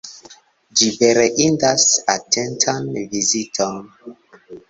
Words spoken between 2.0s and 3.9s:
atentan viziton.